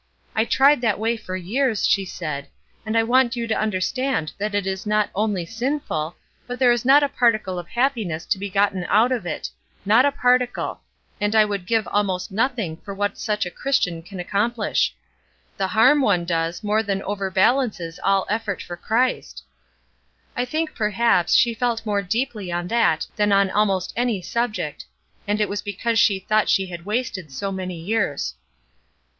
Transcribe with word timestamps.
'I 0.35 0.45
tried 0.45 0.81
that 0.81 0.97
way 0.97 1.15
for 1.15 1.35
years,' 1.35 1.85
she 1.87 2.05
said, 2.05 2.47
'and 2.87 2.97
I 2.97 3.03
want 3.03 3.35
you 3.35 3.45
to 3.45 3.53
understand 3.55 4.31
that 4.39 4.55
it 4.55 4.65
is 4.65 4.87
not 4.87 5.11
only 5.13 5.45
sinful, 5.45 6.15
but 6.47 6.57
there 6.57 6.71
is 6.71 6.83
not 6.83 7.03
a 7.03 7.07
particle 7.07 7.59
of 7.59 7.67
happiness 7.67 8.25
to 8.25 8.39
be 8.39 8.49
gotten 8.49 8.83
out 8.85 9.11
of 9.11 9.27
it 9.27 9.51
not 9.85 10.03
a 10.03 10.11
particle; 10.11 10.81
and 11.21 11.35
I 11.35 11.45
would 11.45 11.67
give 11.67 11.87
almost 11.87 12.31
nothing 12.31 12.77
for 12.77 12.95
what 12.95 13.19
such 13.19 13.45
a 13.45 13.51
Christian 13.51 14.01
can 14.01 14.19
accomplish. 14.19 14.95
The 15.55 15.67
harm 15.67 16.01
one 16.01 16.25
does, 16.25 16.63
more 16.63 16.81
than 16.81 17.03
overbalances 17.03 17.99
all 18.03 18.25
effort 18.27 18.59
for 18.59 18.75
Christ.' 18.77 19.43
I 20.35 20.45
think, 20.45 20.73
perhaps, 20.73 21.35
she 21.35 21.53
felt 21.53 21.85
more 21.85 22.01
deeply 22.01 22.51
on 22.51 22.67
that 22.69 23.05
than 23.17 23.31
on 23.31 23.51
almost 23.51 23.93
any 23.95 24.19
subject; 24.23 24.83
and 25.27 25.39
it 25.39 25.47
was 25.47 25.61
because 25.61 25.99
she 25.99 26.17
thought 26.17 26.49
she 26.49 26.65
had 26.65 26.87
wasted 26.87 27.31
so 27.31 27.51
many 27.51 27.79
years." 27.79 28.33